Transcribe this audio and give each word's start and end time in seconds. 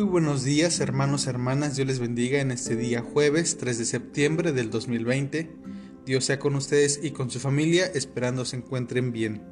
buenos 0.00 0.42
días 0.42 0.80
hermanos, 0.80 1.26
hermanas, 1.26 1.76
Dios 1.76 1.86
les 1.86 1.98
bendiga 1.98 2.40
en 2.40 2.50
este 2.50 2.76
día 2.76 3.02
jueves 3.02 3.58
3 3.58 3.78
de 3.78 3.84
septiembre 3.84 4.52
del 4.52 4.70
2020. 4.70 5.50
Dios 6.06 6.24
sea 6.24 6.38
con 6.38 6.54
ustedes 6.54 7.00
y 7.02 7.10
con 7.10 7.30
su 7.30 7.38
familia, 7.40 7.84
esperando 7.94 8.46
se 8.46 8.56
encuentren 8.56 9.12
bien. 9.12 9.42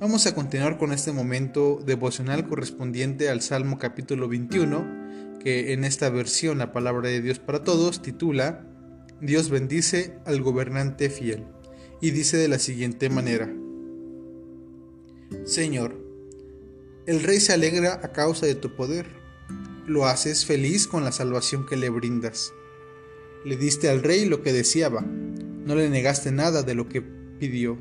Vamos 0.00 0.26
a 0.26 0.34
continuar 0.34 0.76
con 0.76 0.92
este 0.92 1.12
momento 1.12 1.80
devocional 1.86 2.48
correspondiente 2.48 3.28
al 3.28 3.42
Salmo 3.42 3.78
capítulo 3.78 4.28
21, 4.28 5.38
que 5.42 5.72
en 5.72 5.84
esta 5.84 6.10
versión, 6.10 6.58
la 6.58 6.72
palabra 6.72 7.08
de 7.08 7.22
Dios 7.22 7.38
para 7.38 7.62
todos, 7.62 8.02
titula 8.02 8.66
Dios 9.20 9.50
bendice 9.50 10.18
al 10.26 10.42
gobernante 10.42 11.10
fiel. 11.10 11.44
Y 12.00 12.10
dice 12.10 12.36
de 12.36 12.48
la 12.48 12.58
siguiente 12.58 13.08
manera, 13.08 13.54
Señor, 15.44 16.04
el 17.06 17.22
rey 17.22 17.38
se 17.38 17.52
alegra 17.52 18.00
a 18.02 18.12
causa 18.12 18.46
de 18.46 18.56
tu 18.56 18.74
poder 18.74 19.15
lo 19.86 20.06
haces 20.06 20.44
feliz 20.44 20.86
con 20.86 21.04
la 21.04 21.12
salvación 21.12 21.64
que 21.64 21.76
le 21.76 21.90
brindas. 21.90 22.52
Le 23.44 23.56
diste 23.56 23.88
al 23.88 24.02
rey 24.02 24.26
lo 24.26 24.42
que 24.42 24.52
deseaba, 24.52 25.02
no 25.02 25.74
le 25.74 25.88
negaste 25.88 26.32
nada 26.32 26.62
de 26.62 26.74
lo 26.74 26.88
que 26.88 27.02
pidió. 27.02 27.78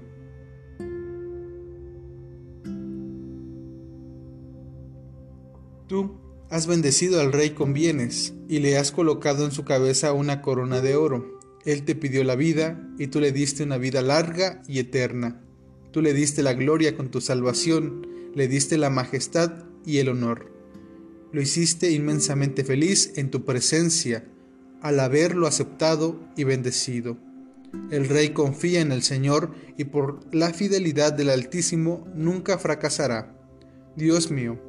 Tú 5.87 6.19
has 6.49 6.67
bendecido 6.67 7.19
al 7.19 7.31
rey 7.31 7.51
con 7.51 7.73
bienes 7.73 8.33
y 8.47 8.59
le 8.59 8.77
has 8.77 8.91
colocado 8.91 9.45
en 9.45 9.51
su 9.51 9.65
cabeza 9.65 10.13
una 10.13 10.41
corona 10.41 10.81
de 10.81 10.95
oro. 10.95 11.39
Él 11.63 11.83
te 11.83 11.95
pidió 11.95 12.23
la 12.23 12.35
vida 12.35 12.79
y 12.99 13.07
tú 13.07 13.19
le 13.19 13.31
diste 13.31 13.63
una 13.63 13.77
vida 13.77 14.01
larga 14.03 14.61
y 14.67 14.79
eterna. 14.79 15.41
Tú 15.91 16.01
le 16.01 16.13
diste 16.13 16.43
la 16.43 16.53
gloria 16.53 16.95
con 16.95 17.09
tu 17.09 17.21
salvación, 17.21 18.05
le 18.35 18.47
diste 18.47 18.77
la 18.77 18.89
majestad 18.91 19.65
y 19.85 19.97
el 19.99 20.09
honor 20.09 20.54
lo 21.35 21.41
hiciste 21.41 21.91
inmensamente 21.91 22.63
feliz 22.63 23.11
en 23.17 23.29
tu 23.29 23.43
presencia 23.43 24.23
al 24.81 25.01
haberlo 25.01 25.47
aceptado 25.47 26.17
y 26.37 26.45
bendecido. 26.45 27.17
El 27.91 28.07
rey 28.07 28.29
confía 28.29 28.79
en 28.79 28.93
el 28.93 29.03
Señor 29.03 29.53
y 29.75 29.83
por 29.83 30.21
la 30.33 30.53
fidelidad 30.53 31.11
del 31.11 31.29
Altísimo 31.29 32.07
nunca 32.15 32.57
fracasará. 32.57 33.37
Dios 33.97 34.31
mío, 34.31 34.61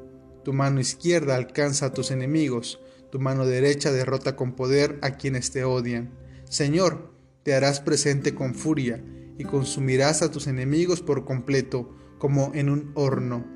tu 0.42 0.52
mano 0.52 0.80
izquierda 0.80 1.36
alcanza 1.36 1.86
a 1.86 1.92
tus 1.92 2.10
enemigos, 2.10 2.80
tu 3.12 3.20
mano 3.20 3.46
derecha 3.46 3.92
derrota 3.92 4.34
con 4.34 4.56
poder 4.56 4.98
a 5.02 5.12
quienes 5.12 5.52
te 5.52 5.62
odian. 5.62 6.18
Señor, 6.50 7.12
te 7.44 7.54
harás 7.54 7.78
presente 7.78 8.34
con 8.34 8.56
furia 8.56 9.04
y 9.38 9.44
consumirás 9.44 10.22
a 10.22 10.32
tus 10.32 10.48
enemigos 10.48 11.00
por 11.00 11.24
completo, 11.24 11.94
como 12.18 12.50
en 12.56 12.70
un 12.70 12.90
horno. 12.96 13.46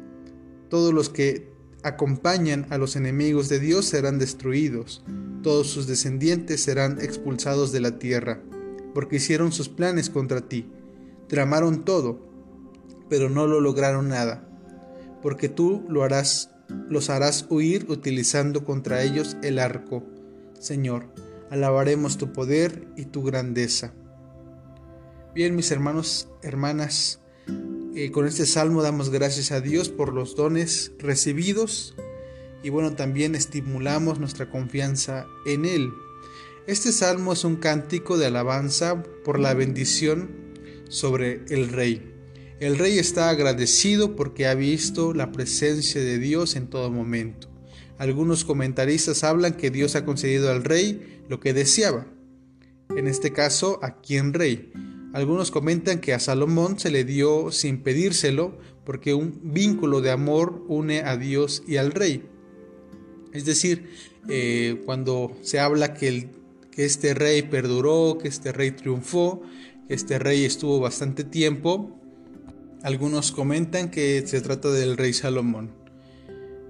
Todos 0.69 0.94
los 0.94 1.08
que 1.08 1.50
acompañan 1.83 2.67
a 2.70 2.78
los 2.78 2.97
enemigos 2.97 3.48
de 3.48 3.59
Dios 3.59 3.86
serán 3.86 4.19
destruidos, 4.19 5.05
todos 5.42 5.69
sus 5.69 5.87
descendientes 5.87 6.62
serán 6.62 7.00
expulsados 7.00 7.72
de 7.72 7.81
la 7.81 7.98
tierra, 7.98 8.42
porque 8.95 9.17
hicieron 9.17 9.53
sus 9.53 9.69
planes 9.69 10.11
contra 10.11 10.42
ti, 10.42 10.70
tramaron 11.28 11.84
todo, 11.84 12.28
pero 13.09 13.31
no 13.31 13.47
lo 13.47 13.61
lograron 13.61 14.09
nada, 14.09 14.48
porque 15.22 15.48
tú 15.48 15.84
lo 15.89 16.03
harás, 16.03 16.50
los 16.89 17.11
harás 17.11 17.47
huir 17.48 17.87
utilizando 17.89 18.65
contra 18.65 19.03
ellos 19.03 19.37
el 19.42 19.59
arco. 19.59 20.05
Señor, 20.59 21.06
alabaremos 21.50 22.19
tu 22.19 22.33
poder 22.33 22.87
y 22.97 23.06
tu 23.06 23.22
grandeza. 23.22 23.92
Bien, 25.34 25.55
mis 25.55 25.70
hermanos, 25.70 26.28
hermanas, 26.42 27.19
eh, 28.03 28.11
con 28.12 28.27
este 28.27 28.47
salmo 28.47 28.81
damos 28.81 29.11
gracias 29.11 29.53
a 29.53 29.61
Dios 29.61 29.91
por 29.91 30.15
los 30.15 30.34
dones 30.34 30.93
recibidos 30.98 31.94
y 32.62 32.71
bueno, 32.71 32.94
también 32.94 33.34
estimulamos 33.34 34.19
nuestra 34.19 34.49
confianza 34.49 35.27
en 35.44 35.66
Él. 35.66 35.93
Este 36.66 36.93
salmo 36.93 37.34
es 37.34 37.44
un 37.44 37.56
cántico 37.56 38.16
de 38.16 38.25
alabanza 38.25 39.03
por 39.22 39.39
la 39.39 39.53
bendición 39.53 40.31
sobre 40.89 41.44
el 41.50 41.69
rey. 41.69 42.10
El 42.59 42.78
rey 42.78 42.99
está 42.99 43.28
agradecido 43.28 44.16
porque 44.16 44.47
ha 44.47 44.55
visto 44.55 45.12
la 45.12 45.31
presencia 45.31 46.00
de 46.00 46.19
Dios 46.19 46.56
en 46.56 46.69
todo 46.69 46.91
momento. 46.91 47.50
Algunos 47.99 48.47
comentaristas 48.47 49.25
hablan 49.25 49.59
que 49.59 49.71
Dios 49.71 49.94
ha 49.94 50.06
concedido 50.06 50.50
al 50.50 50.65
rey 50.65 51.22
lo 51.28 51.39
que 51.39 51.53
deseaba. 51.53 52.06
En 52.97 53.06
este 53.06 53.34
caso, 53.34 53.78
¿a 53.83 54.00
quién 54.00 54.33
rey? 54.33 54.72
Algunos 55.12 55.50
comentan 55.50 56.00
que 56.00 56.15
a 56.15 56.21
Salomón 56.21 56.78
se 56.78 56.91
le 56.91 57.04
dio 57.04 57.50
sin 57.50 57.82
pedírselo 57.82 58.56
porque 58.84 59.12
un 59.12 59.41
vínculo 59.43 60.00
de 60.00 60.12
amor 60.12 60.65
une 60.69 61.00
a 61.00 61.16
Dios 61.16 61.65
y 61.66 61.78
al 61.78 61.91
rey. 61.91 62.28
Es 63.32 63.44
decir, 63.44 63.91
eh, 64.28 64.81
cuando 64.84 65.37
se 65.43 65.59
habla 65.59 65.94
que, 65.94 66.31
que 66.71 66.84
este 66.84 67.15
rey 67.15 67.43
perduró, 67.43 68.19
que 68.19 68.28
este 68.28 68.53
rey 68.53 68.71
triunfó, 68.71 69.43
que 69.88 69.94
este 69.94 70.21
rey 70.21 70.44
estuvo 70.44 70.78
bastante 70.78 71.25
tiempo, 71.25 71.98
algunos 72.82 73.32
comentan 73.32 73.91
que 73.91 74.25
se 74.27 74.41
trata 74.41 74.71
del 74.71 74.97
rey 74.97 75.12
Salomón. 75.12 75.72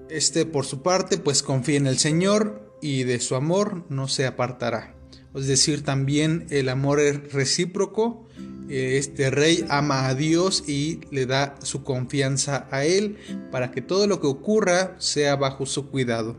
Este 0.09 0.47
por 0.47 0.65
su 0.65 0.83
parte 0.83 1.19
pues 1.19 1.43
confía 1.43 1.77
en 1.77 1.87
el 1.87 1.99
Señor 1.99 2.75
y 2.81 3.05
de 3.05 3.21
su 3.21 3.37
amor 3.37 3.85
no 3.91 4.09
se 4.09 4.27
apartará 4.27 5.00
es 5.35 5.47
decir, 5.47 5.83
también 5.83 6.47
el 6.51 6.69
amor 6.69 7.01
es 7.01 7.33
recíproco. 7.33 8.27
Eh, 8.69 8.99
este 8.99 9.31
rey 9.31 9.65
ama 9.69 10.09
a 10.09 10.15
Dios 10.15 10.65
y 10.69 11.01
le 11.11 11.27
da 11.27 11.57
su 11.63 11.83
confianza 11.83 12.69
a 12.71 12.85
Él 12.85 13.17
para 13.51 13.71
que 13.71 13.83
todo 13.83 14.07
lo 14.07 14.21
que 14.21 14.27
ocurra 14.27 14.97
sea 14.99 15.37
bajo 15.37 15.67
su 15.67 15.89
cuidado. 15.89 16.37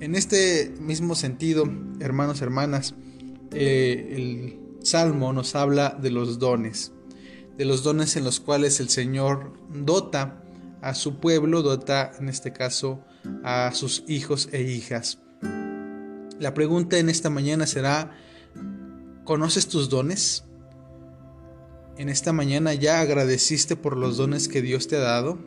En 0.00 0.14
este 0.14 0.74
mismo 0.80 1.14
sentido, 1.14 1.64
hermanos, 2.00 2.42
hermanas, 2.42 2.94
eh, 3.52 4.14
el 4.16 4.58
Salmo 4.84 5.32
nos 5.32 5.54
habla 5.54 5.96
de 6.00 6.10
los 6.10 6.38
dones, 6.38 6.92
de 7.56 7.64
los 7.64 7.82
dones 7.82 8.16
en 8.16 8.24
los 8.24 8.40
cuales 8.40 8.80
el 8.80 8.88
Señor 8.88 9.52
dota 9.72 10.42
a 10.80 10.94
su 10.94 11.20
pueblo, 11.20 11.62
dota 11.62 12.12
en 12.18 12.28
este 12.28 12.52
caso 12.52 13.04
a 13.44 13.70
sus 13.72 14.04
hijos 14.08 14.48
e 14.52 14.62
hijas. 14.62 15.18
La 16.42 16.54
pregunta 16.54 16.98
en 16.98 17.08
esta 17.08 17.30
mañana 17.30 17.68
será, 17.68 18.18
¿conoces 19.22 19.68
tus 19.68 19.88
dones? 19.88 20.42
En 21.96 22.08
esta 22.08 22.32
mañana 22.32 22.74
ya 22.74 23.00
agradeciste 23.00 23.76
por 23.76 23.96
los 23.96 24.16
dones 24.16 24.48
que 24.48 24.60
Dios 24.60 24.88
te 24.88 24.96
ha 24.96 25.02
dado. 25.02 25.38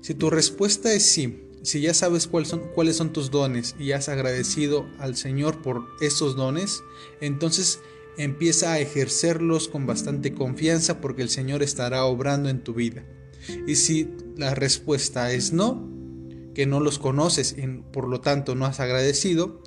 Si 0.00 0.14
tu 0.14 0.30
respuesta 0.30 0.92
es 0.92 1.04
sí, 1.04 1.42
si 1.64 1.80
ya 1.80 1.92
sabes 1.92 2.28
cuáles 2.28 2.96
son, 2.96 3.12
tus 3.12 3.32
dones 3.32 3.74
y 3.80 3.90
has 3.90 4.08
agradecido 4.08 4.86
al 5.00 5.16
Señor 5.16 5.60
por 5.60 5.88
esos 6.00 6.36
dones, 6.36 6.84
entonces 7.20 7.80
empieza 8.16 8.74
a 8.74 8.78
ejercerlos 8.78 9.66
con 9.66 9.86
bastante 9.86 10.34
confianza 10.34 11.00
porque 11.00 11.22
el 11.22 11.30
Señor 11.30 11.64
estará 11.64 12.04
obrando 12.04 12.48
en 12.48 12.62
tu 12.62 12.74
vida. 12.74 13.04
Y 13.66 13.74
si 13.74 14.08
la 14.36 14.54
respuesta 14.54 15.32
es 15.32 15.52
no, 15.52 15.90
que 16.54 16.64
no 16.66 16.78
los 16.78 17.00
conoces 17.00 17.56
y 17.58 17.66
por 17.92 18.06
lo 18.06 18.20
tanto 18.20 18.54
no 18.54 18.66
has 18.66 18.78
agradecido, 18.78 19.64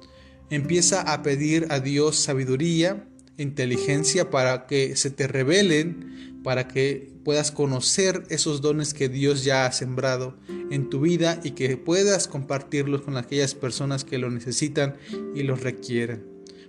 empieza 0.52 1.02
a 1.02 1.24
pedir 1.24 1.68
a 1.70 1.80
Dios 1.80 2.18
sabiduría, 2.18 3.08
inteligencia 3.38 4.30
para 4.30 4.68
que 4.68 4.96
se 4.96 5.10
te 5.10 5.26
revelen, 5.26 6.42
para 6.44 6.68
que 6.68 7.12
puedas 7.24 7.52
conocer 7.52 8.24
esos 8.30 8.62
dones 8.62 8.94
que 8.94 9.10
Dios 9.10 9.44
ya 9.44 9.66
ha 9.66 9.72
sembrado 9.72 10.38
en 10.70 10.90
tu 10.90 11.00
vida 11.02 11.40
y 11.44 11.52
que 11.52 11.78
puedas 11.78 12.28
compartirlos 12.28 13.02
con 13.02 13.18
aquellas 13.18 13.56
personas 13.56 14.04
que 14.04 14.18
lo 14.18 14.30
necesitan 14.30 14.98
y 15.34 15.44
los 15.44 15.62
requieren. 15.62 16.26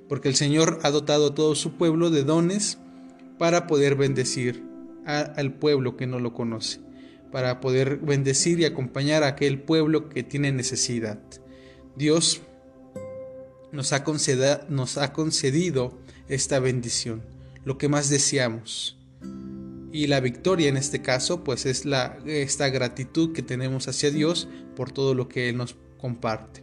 Porque 0.08 0.28
el 0.28 0.36
Señor 0.36 0.78
ha 0.82 0.90
dotado 0.90 1.28
a 1.28 1.34
todo 1.34 1.54
su 1.54 1.76
pueblo 1.76 2.10
de 2.10 2.22
dones 2.22 2.78
para 3.38 3.66
poder 3.66 3.96
bendecir 3.96 4.62
al 5.04 5.54
pueblo 5.54 5.96
que 5.96 6.06
no 6.06 6.20
lo 6.20 6.32
conoce, 6.32 6.80
para 7.32 7.60
poder 7.60 7.96
bendecir 7.96 8.60
y 8.60 8.64
acompañar 8.64 9.24
a 9.24 9.28
aquel 9.28 9.60
pueblo 9.60 10.08
que 10.08 10.22
tiene 10.22 10.52
necesidad. 10.52 11.18
Dios 11.96 12.42
nos 13.72 13.92
ha, 13.92 14.04
nos 14.68 14.98
ha 14.98 15.12
concedido 15.12 15.98
esta 16.28 16.60
bendición, 16.60 17.22
lo 17.64 17.78
que 17.78 17.88
más 17.88 18.10
deseamos. 18.10 18.98
Y 19.92 20.06
la 20.06 20.20
victoria 20.20 20.68
en 20.68 20.76
este 20.76 21.02
caso, 21.02 21.42
pues 21.42 21.66
es 21.66 21.84
la, 21.84 22.18
esta 22.26 22.68
gratitud 22.68 23.32
que 23.32 23.42
tenemos 23.42 23.88
hacia 23.88 24.10
Dios 24.10 24.48
por 24.76 24.92
todo 24.92 25.14
lo 25.14 25.28
que 25.28 25.48
Él 25.48 25.56
nos 25.56 25.76
comparte. 25.98 26.62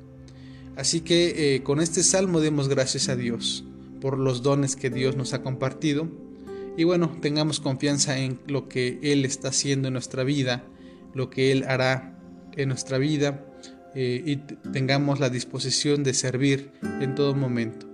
Así 0.76 1.02
que 1.02 1.56
eh, 1.56 1.64
con 1.64 1.82
este 1.82 2.04
salmo 2.04 2.40
demos 2.40 2.70
gracias 2.70 3.10
a 3.10 3.16
Dios 3.16 3.66
por 4.02 4.18
los 4.18 4.42
dones 4.42 4.76
que 4.76 4.90
Dios 4.90 5.16
nos 5.16 5.34
ha 5.34 5.44
compartido. 5.44 6.08
Y 6.78 6.86
bueno, 6.86 7.18
tengamos 7.22 7.60
confianza 7.60 8.18
en 8.18 8.40
lo 8.48 8.70
que 8.70 9.00
Él 9.04 9.26
está 9.26 9.50
haciendo 9.50 9.90
en 9.90 9.94
nuestra 9.94 10.24
vida, 10.24 10.64
lo 11.14 11.30
que 11.30 11.52
Él 11.52 11.66
hará 11.68 12.18
en 12.56 12.70
nuestra 12.70 12.98
vida 12.98 13.49
eh, 13.96 14.22
y 14.26 14.36
tengamos 14.72 15.20
la 15.20 15.30
disposición 15.30 16.04
de 16.04 16.14
servir 16.14 16.72
en 17.02 17.16
todo 17.16 17.34
momento. 17.36 17.88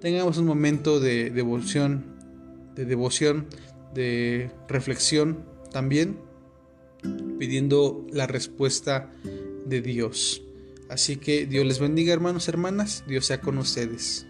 Tengamos 0.00 0.38
un 0.38 0.46
momento 0.46 1.00
de 1.00 1.30
devoción, 1.30 2.04
de 2.74 2.84
devoción, 2.84 3.46
de 3.94 4.50
reflexión 4.68 5.44
también, 5.72 6.18
pidiendo 7.38 8.06
la 8.12 8.26
respuesta 8.26 9.10
de 9.66 9.80
Dios. 9.80 10.42
Así 10.88 11.16
que 11.16 11.46
Dios 11.46 11.66
les 11.66 11.78
bendiga 11.78 12.12
hermanos, 12.12 12.48
hermanas, 12.48 13.04
Dios 13.06 13.26
sea 13.26 13.40
con 13.40 13.58
ustedes. 13.58 14.26